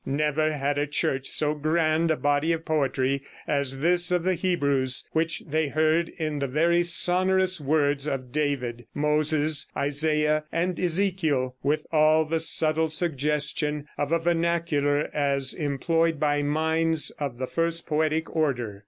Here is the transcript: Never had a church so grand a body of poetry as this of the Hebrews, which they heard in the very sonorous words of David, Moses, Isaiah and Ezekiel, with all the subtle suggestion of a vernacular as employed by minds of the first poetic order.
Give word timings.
Never 0.03 0.51
had 0.53 0.79
a 0.79 0.87
church 0.87 1.29
so 1.29 1.53
grand 1.53 2.09
a 2.09 2.17
body 2.17 2.51
of 2.53 2.65
poetry 2.65 3.21
as 3.45 3.81
this 3.81 4.09
of 4.09 4.23
the 4.23 4.33
Hebrews, 4.33 5.07
which 5.11 5.43
they 5.45 5.67
heard 5.67 6.09
in 6.17 6.39
the 6.39 6.47
very 6.47 6.81
sonorous 6.81 7.61
words 7.61 8.07
of 8.07 8.31
David, 8.31 8.87
Moses, 8.95 9.67
Isaiah 9.77 10.45
and 10.51 10.79
Ezekiel, 10.79 11.55
with 11.61 11.85
all 11.91 12.25
the 12.25 12.39
subtle 12.39 12.89
suggestion 12.89 13.85
of 13.95 14.11
a 14.11 14.17
vernacular 14.17 15.07
as 15.13 15.53
employed 15.53 16.19
by 16.19 16.41
minds 16.41 17.11
of 17.19 17.37
the 17.37 17.45
first 17.45 17.85
poetic 17.85 18.35
order. 18.35 18.79